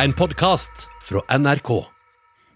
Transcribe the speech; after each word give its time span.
En 0.00 0.12
podkast 0.16 0.86
fra 1.04 1.20
NRK. 1.38 1.68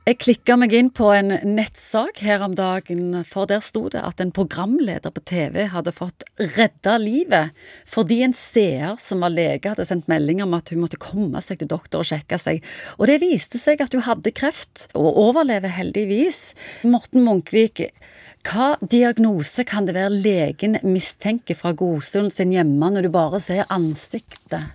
Jeg 0.06 0.16
klikka 0.22 0.54
meg 0.56 0.72
inn 0.72 0.88
på 0.94 1.10
en 1.12 1.34
nettsak 1.44 2.22
her 2.24 2.40
om 2.46 2.54
dagen, 2.56 3.10
for 3.28 3.44
der 3.50 3.60
sto 3.60 3.90
det 3.92 4.00
at 4.00 4.22
en 4.24 4.30
programleder 4.32 5.12
på 5.12 5.20
TV 5.28 5.66
hadde 5.68 5.92
fått 5.92 6.24
redda 6.40 6.94
livet 7.02 7.52
fordi 7.92 8.22
en 8.24 8.32
seer 8.32 8.94
som 9.02 9.20
var 9.20 9.34
lege, 9.34 9.68
hadde 9.68 9.84
sendt 9.84 10.08
melding 10.08 10.40
om 10.46 10.56
at 10.56 10.72
hun 10.72 10.80
måtte 10.86 11.00
komme 11.02 11.42
seg 11.44 11.60
til 11.60 11.68
doktor 11.74 12.06
og 12.06 12.08
sjekke 12.08 12.38
seg. 12.40 12.64
Og 12.96 13.10
det 13.12 13.18
viste 13.20 13.60
seg 13.60 13.84
at 13.84 13.92
hun 13.92 14.06
hadde 14.08 14.32
kreft, 14.32 14.86
og 14.96 15.20
overlever 15.26 15.76
heldigvis. 15.76 16.54
Morten 16.88 17.26
Munkvik, 17.26 17.84
hva 18.48 18.72
diagnose 18.80 19.66
kan 19.68 19.84
det 19.84 19.98
være 19.98 20.16
legen 20.16 20.80
mistenker 20.88 21.60
fra 21.60 21.76
godstolen 21.76 22.32
sin 22.32 22.56
hjemme, 22.56 22.94
når 22.96 23.10
du 23.10 23.12
bare 23.12 23.44
ser 23.44 23.68
ansiktet? 23.68 24.72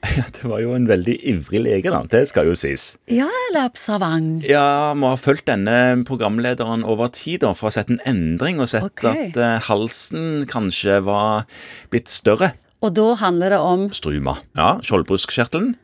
Ja, 0.16 0.24
Det 0.32 0.48
var 0.48 0.62
jo 0.62 0.72
en 0.74 0.88
veldig 0.88 1.16
ivrig 1.28 1.60
lege, 1.64 1.90
da. 1.92 2.00
Det 2.08 2.22
skal 2.30 2.48
jo 2.48 2.56
sies. 2.58 2.94
Ja, 3.10 3.28
eller 3.48 3.68
observant? 3.68 4.46
Ja, 4.48 4.92
må 4.96 5.12
ha 5.12 5.18
fulgt 5.20 5.46
denne 5.50 6.00
programlederen 6.08 6.84
over 6.88 7.12
tid 7.14 7.44
da, 7.44 7.52
for 7.56 7.68
å 7.68 7.70
ha 7.70 7.76
sett 7.80 7.92
en 7.92 8.00
endring, 8.08 8.62
og 8.62 8.70
sett 8.72 8.86
okay. 8.88 9.28
at 9.28 9.38
uh, 9.40 9.58
halsen 9.68 10.46
kanskje 10.50 11.00
var 11.06 11.44
blitt 11.92 12.12
større. 12.12 12.54
Og 12.80 12.94
da 12.96 13.12
handler 13.20 13.52
det 13.52 13.60
om 13.60 13.90
Struma. 13.92 14.38
Ja, 14.56 14.78
skjoldbruskkjertelen. 14.86 15.74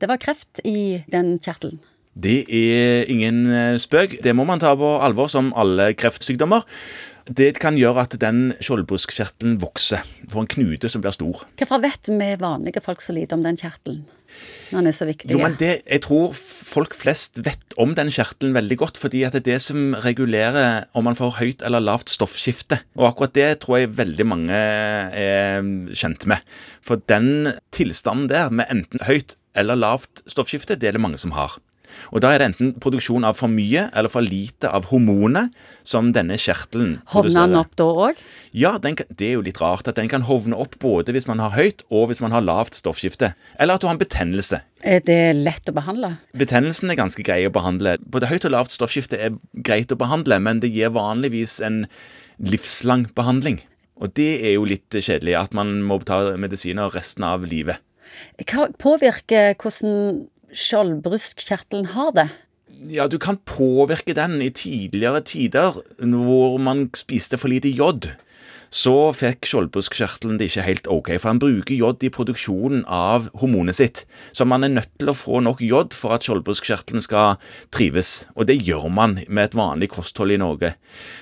Det 0.00 0.08
var 0.08 0.20
kreft 0.20 0.60
i 0.64 1.04
den 1.12 1.36
kjertelen. 1.44 1.80
Det 2.16 2.46
er 2.48 3.10
ingen 3.12 3.44
eh, 3.52 3.76
spøk. 3.82 4.18
Det 4.24 4.32
må 4.36 4.46
man 4.48 4.62
ta 4.62 4.72
på 4.78 4.96
alvor, 5.04 5.28
som 5.28 5.52
alle 5.58 5.92
kreftsykdommer. 5.98 6.64
Det 7.26 7.56
kan 7.58 7.74
gjøre 7.74 8.04
at 8.06 8.14
den 8.22 8.52
skjoldbruskkjertelen 8.62 9.56
vokser. 9.58 10.04
Får 10.30 10.44
en 10.44 10.52
knute 10.54 10.88
som 10.88 11.02
blir 11.02 11.14
stor. 11.14 11.42
Hvorfor 11.58 11.82
vet 11.82 12.08
vi 12.08 12.28
vanlige 12.38 12.80
folk 12.84 13.02
så 13.02 13.16
lite 13.16 13.34
om 13.34 13.42
den 13.42 13.58
kjertelen? 13.58 14.04
Når 14.70 14.78
den 14.78 14.90
er 14.90 14.94
så 14.94 15.06
viktig. 15.08 15.30
Jo, 15.32 15.40
men 15.42 15.56
det, 15.58 15.82
Jeg 15.86 16.02
tror 16.06 16.32
folk 16.36 16.94
flest 16.94 17.40
vet 17.44 17.76
om 17.80 17.94
den 17.98 18.12
kjertelen 18.14 18.54
veldig 18.54 18.78
godt, 18.78 19.00
fordi 19.00 19.24
at 19.26 19.34
det 19.34 19.42
er 19.42 19.48
det 19.52 19.60
som 19.66 19.94
regulerer 20.06 20.86
om 20.94 21.06
man 21.08 21.18
får 21.18 21.36
høyt 21.40 21.66
eller 21.66 21.82
lavt 21.82 22.14
stoffskifte. 22.14 22.80
Og 22.96 23.10
akkurat 23.10 23.34
det 23.34 23.50
tror 23.64 23.82
jeg 23.82 23.96
veldig 23.98 24.26
mange 24.26 24.54
er 24.56 25.66
kjent 25.92 26.28
med. 26.30 26.46
For 26.80 27.02
den 27.10 27.56
tilstanden 27.74 28.30
der, 28.30 28.50
med 28.50 28.70
enten 28.70 29.02
høyt 29.06 29.36
eller 29.56 29.78
lavt 29.78 30.22
stoffskifte, 30.30 30.78
det 30.78 30.92
er 30.92 30.98
det 30.98 31.02
mange 31.02 31.18
som 31.18 31.34
har. 31.34 31.58
Og 32.12 32.22
da 32.24 32.32
er 32.32 32.42
det 32.42 32.48
enten 32.50 32.72
produksjon 32.82 33.26
av 33.26 33.38
for 33.38 33.52
mye 33.52 33.86
eller 33.92 34.12
for 34.12 34.24
lite 34.24 34.70
av 34.70 34.88
hormonet 34.90 35.54
som 35.86 36.12
denne 36.14 36.38
kjertelen 36.40 36.96
Hovner 37.12 37.46
den 37.46 37.58
opp 37.60 37.76
da 37.78 37.86
òg? 38.08 38.22
ja, 38.56 38.76
den 38.82 38.96
kan, 38.98 39.08
det 39.10 39.28
er 39.30 39.36
jo 39.36 39.44
litt 39.46 39.60
rart 39.60 39.88
at 39.88 39.98
den 39.98 40.10
kan 40.12 40.26
hovne 40.28 40.58
opp 40.58 40.78
både 40.82 41.14
hvis 41.14 41.28
man 41.30 41.42
har 41.42 41.54
høyt 41.56 41.84
og 41.90 42.10
hvis 42.10 42.22
man 42.24 42.34
har 42.34 42.44
lavt 42.44 42.78
stoffskifte. 42.78 43.34
Eller 43.58 43.76
at 43.76 43.84
du 43.84 43.88
har 43.88 43.96
en 43.96 44.02
betennelse. 44.02 44.62
Er 44.86 45.00
det 45.06 45.20
lett 45.38 45.70
å 45.70 45.74
behandle? 45.76 46.16
Betennelsen 46.38 46.92
er 46.92 47.00
ganske 47.00 47.24
grei 47.26 47.42
å 47.48 47.54
behandle. 47.54 47.96
Både 48.04 48.30
høyt 48.30 48.46
og 48.48 48.54
lavt 48.54 48.74
stoffskifte 48.74 49.18
er 49.18 49.38
greit 49.66 49.92
å 49.92 49.98
behandle, 50.00 50.38
men 50.42 50.60
det 50.62 50.72
gir 50.74 50.94
vanligvis 50.94 51.58
en 51.64 51.84
livslang 52.42 53.08
behandling. 53.16 53.62
Og 53.96 54.12
det 54.16 54.30
er 54.44 54.56
jo 54.58 54.66
litt 54.68 54.92
kjedelig, 54.92 55.36
at 55.38 55.56
man 55.56 55.80
må 55.86 55.98
ta 56.04 56.20
medisiner 56.36 56.92
resten 56.92 57.24
av 57.24 57.46
livet. 57.48 57.80
Hva 58.44 58.68
påvirker 58.80 59.56
hvordan 59.60 60.26
skjoldbruskkjertelen 60.54 61.92
har 61.94 62.12
det? 62.16 62.28
Ja, 62.92 63.06
du 63.08 63.16
kan 63.18 63.38
påvirke 63.48 64.14
den 64.14 64.38
i 64.44 64.52
tidligere 64.52 65.22
tider, 65.24 65.80
hvor 65.98 66.58
man 66.60 66.90
spiste 66.94 67.40
for 67.40 67.50
lite 67.50 67.72
jod. 67.72 68.10
Så 68.74 69.12
fikk 69.14 69.46
skjoldbruskkjertelen 69.46 70.40
det 70.40 70.48
ikke 70.50 70.64
helt 70.66 70.88
ok, 70.90 71.10
for 71.20 71.28
han 71.30 71.40
bruker 71.40 71.78
jod 71.78 72.02
i 72.04 72.10
produksjonen 72.12 72.82
av 72.90 73.28
hormonet 73.40 73.78
sitt. 73.78 74.02
Så 74.36 74.44
man 74.44 74.64
er 74.66 74.74
nødt 74.74 74.90
til 74.98 75.10
å 75.10 75.16
få 75.16 75.40
nok 75.44 75.62
jod 75.64 75.94
for 75.96 76.16
at 76.16 76.26
skjoldbruskkjertelen 76.26 77.04
skal 77.04 77.38
trives. 77.74 78.26
Og 78.36 78.46
det 78.50 78.58
gjør 78.66 78.88
man 78.92 79.20
med 79.28 79.44
et 79.46 79.56
vanlig 79.56 79.88
kosthold 79.94 80.34
i 80.34 80.42
Norge. 80.42 80.74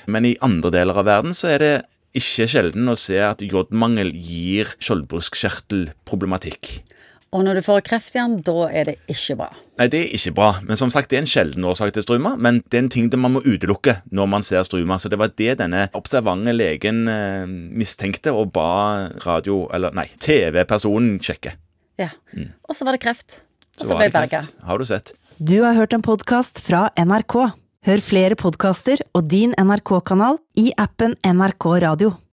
Men 0.09 0.27
i 0.27 0.38
andre 0.44 0.70
deler 0.75 0.98
av 0.98 1.09
verden 1.11 1.36
så 1.36 1.47
er 1.55 1.59
det 1.62 1.75
ikke 2.19 2.49
sjelden 2.50 2.91
å 2.91 2.99
se 2.99 3.20
at 3.22 3.44
jodmangel 3.44 4.10
gir 4.15 4.75
skjoldbruskkjertelproblematikk. 4.78 6.81
Og 7.34 7.43
når 7.43 7.59
du 7.59 7.65
får 7.67 7.83
kreft 7.89 8.15
igjen, 8.15 8.37
da 8.47 8.69
er 8.71 8.91
det 8.93 8.95
ikke 9.11 9.34
bra. 9.41 9.49
Nei, 9.81 9.89
det 9.91 10.00
er 10.05 10.12
ikke 10.15 10.33
bra. 10.37 10.50
Men 10.62 10.78
som 10.78 10.93
sagt, 10.95 11.11
det 11.11 11.19
er 11.19 11.25
en 11.25 11.31
sjelden 11.31 11.67
årsak 11.67 11.91
til 11.97 12.05
struma. 12.06 12.37
Men 12.39 12.61
det 12.71 12.78
er 12.78 12.84
en 12.84 12.93
ting 12.95 13.09
det 13.11 13.19
man 13.19 13.34
må 13.34 13.43
utelukke 13.43 13.97
når 14.15 14.31
man 14.31 14.47
ser 14.47 14.62
struma. 14.69 15.00
Så 15.03 15.11
det 15.11 15.19
var 15.19 15.34
det 15.34 15.56
denne 15.59 15.89
observante 15.99 16.55
legen 16.55 17.09
eh, 17.11 17.43
mistenkte 17.50 18.34
og 18.34 18.53
ba 18.55 18.69
radio, 19.27 19.65
eller 19.75 19.97
nei, 19.99 20.06
TV-personen 20.23 21.19
sjekke. 21.25 21.56
Ja. 21.99 22.12
Og 22.69 22.78
så 22.78 22.87
var 22.87 22.94
det 22.94 23.03
kreft. 23.03 23.41
Og 23.81 23.83
så 23.83 23.91
så 23.91 23.99
ble 23.99 24.09
det 24.09 24.15
berga. 24.15 24.44
Har 24.71 24.78
du 24.78 24.87
sett? 24.87 25.17
Du 25.43 25.59
har 25.67 25.75
hørt 25.75 25.94
en 25.97 26.06
podkast 26.06 26.62
fra 26.62 26.87
NRK. 26.94 27.41
Hør 27.84 28.00
flere 28.00 28.39
podkaster 28.39 29.03
og 29.12 29.27
din 29.28 29.59
NRK-kanal 29.59 30.39
i 30.62 30.71
appen 30.78 31.19
NRK 31.27 31.67
Radio. 31.83 32.15